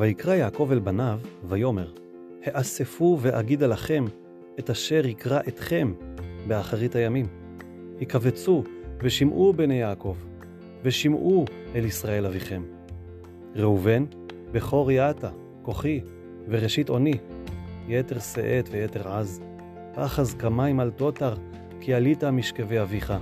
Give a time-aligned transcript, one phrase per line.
[0.00, 1.92] ויקרא יעקב אל בניו, ויאמר,
[2.44, 4.04] האספו ואגידה לכם
[4.58, 5.92] את אשר יקרא אתכם
[6.46, 7.26] באחרית הימים.
[8.00, 8.64] יקבצו
[9.02, 10.16] ושמעו בני יעקב,
[10.82, 11.44] ושמעו
[11.74, 12.62] אל ישראל אביכם.
[13.54, 14.04] ראובן,
[14.52, 15.30] בכור יעתה,
[15.62, 16.00] כוחי,
[16.48, 17.14] וראשית אוני,
[17.88, 19.42] יתר שאת ויתר עז.
[19.94, 21.34] אחז כמים על תותר,
[21.80, 23.12] כי עלית משכבי אביך,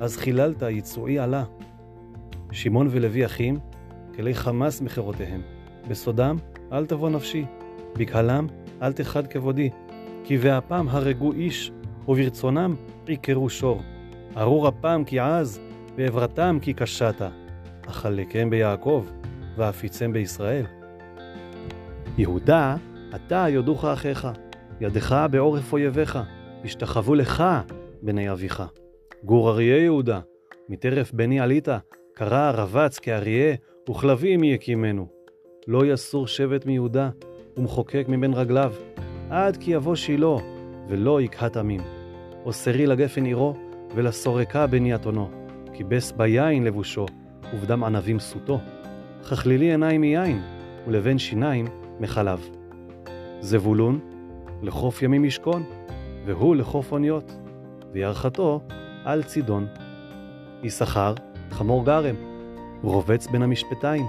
[0.00, 1.44] אז חיללת יצועי עלה.
[2.52, 3.58] שמעון ולוי אחים,
[4.14, 5.57] כלי חמס מכרותיהם.
[5.88, 6.36] בסודם,
[6.72, 7.44] אל תבוא נפשי,
[7.96, 8.46] בקהלם,
[8.82, 9.70] אל תחד כבודי.
[10.24, 11.72] כי באפם הרגו איש,
[12.08, 12.74] וברצונם
[13.06, 13.82] עיקרו שור.
[14.36, 15.60] ארור אפם כי עז,
[15.96, 17.22] ועברתם כי קשת.
[17.86, 19.04] אכלקם ביעקב,
[19.56, 20.64] ואפיצם בישראל.
[22.18, 22.76] יהודה,
[23.14, 24.28] אתה יודוך אחיך,
[24.80, 26.18] ידך בעורף אויביך,
[26.64, 27.44] השתחוו לך
[28.02, 28.62] בני אביך.
[29.24, 30.20] גור אריה יהודה,
[30.68, 31.68] מטרף בני עלית,
[32.14, 33.54] קרא רבץ כאריה,
[33.90, 35.17] וכלבים יקימנו.
[35.68, 37.10] לא יסור שבט מיהודה,
[37.56, 38.72] ומחוקק מבין רגליו,
[39.30, 40.36] עד כי יבוא שילה,
[40.88, 41.80] ולא יקהת עמים.
[42.44, 43.56] אוסרי לגפן עירו,
[43.94, 45.30] ולסורקה בני אתונו,
[45.72, 47.06] כיבס ביין לבושו,
[47.54, 48.60] ובדם ענבים סוטו.
[49.30, 50.42] ככלילי עיניים מיין,
[50.86, 51.66] ולבן שיניים
[52.00, 52.48] מחלב.
[53.40, 53.98] זבולון,
[54.62, 55.62] לחוף ימים ישכון,
[56.26, 57.36] והוא לחוף אוניות,
[57.92, 58.60] וירחתו
[59.04, 59.66] על צידון.
[60.62, 61.14] יששכר,
[61.50, 62.14] חמור גרם,
[62.82, 64.06] רובץ בין המשפטיים,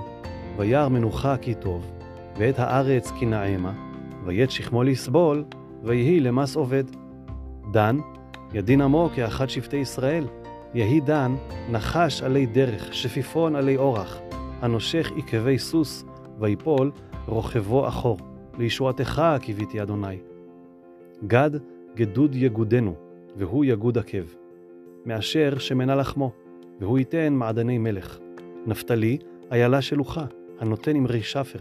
[0.60, 1.92] וירא מנוחה כי טוב,
[2.38, 3.74] ואת הארץ כי נעמה,
[4.26, 5.44] ויית שכמו לסבול,
[5.84, 6.84] ויהי למס עובד.
[7.72, 7.98] דן,
[8.54, 10.24] ידין עמו כאחד שבטי ישראל,
[10.74, 11.36] יהי דן,
[11.72, 14.20] נחש עלי דרך, שפיפון עלי אורח,
[14.62, 16.06] הנושך עקבי סוס,
[16.40, 16.92] ויפול
[17.28, 18.18] רוכבו אחור.
[18.58, 20.18] לישועתך קיוויתי אדוני.
[21.28, 21.52] גד
[21.96, 22.96] גדוד יגודנו,
[23.36, 24.26] והוא יגוד עקב.
[25.06, 26.32] מאשר שמנה לחמו,
[26.80, 28.20] והוא ייתן מעדני מלך.
[28.66, 29.18] נפתלי,
[29.52, 30.26] איילה שלוחה,
[30.60, 31.60] הנותן אמרי שפר.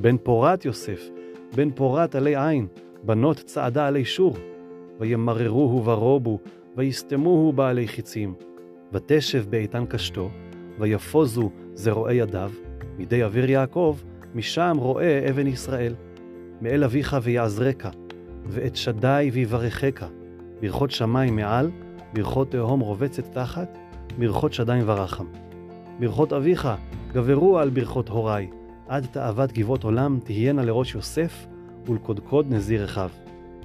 [0.00, 1.08] בן פורת יוסף,
[1.56, 2.66] בן פורת עלי עין,
[3.02, 4.36] בנות צעדה עלי שור.
[5.00, 6.38] וימררוהו ורובו,
[6.76, 8.34] ויסתמוהו בעלי חיצים.
[8.92, 10.30] ותשב באיתן קשתו,
[10.78, 12.50] ויפוזו זרועי ידיו,
[12.98, 13.96] מידי אוויר יעקב,
[14.34, 15.94] משם רואה אבן ישראל.
[16.60, 17.86] מאל אביך ויעזרך,
[18.46, 20.06] ואת שדי ויברכך,
[20.60, 21.70] ברכות שמיים מעל,
[22.12, 23.78] ברכות תהום רובצת תחת,
[24.18, 25.26] ברכות שדיים ורחם.
[26.00, 26.68] ברכות אביך
[27.12, 28.50] גברו על ברכות הוריי,
[28.88, 31.46] עד תאוות גבעות עולם תהיינה לראש יוסף,
[31.86, 33.08] ולקודקוד נזיר רחב.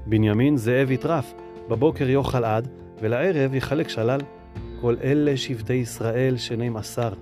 [0.06, 1.34] בנימין זאב יטרף,
[1.70, 2.68] בבוקר יאכל עד,
[3.02, 4.20] ולערב יחלק שלל.
[4.82, 7.14] כל אלה שבטי ישראל שנים עשר,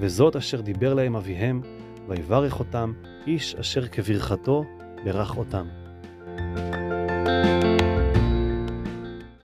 [0.00, 1.60] וזאת אשר דיבר להם אביהם,
[2.08, 2.92] ויברך אותם,
[3.26, 4.64] איש אשר כברכתו
[5.04, 5.66] ברך אותם.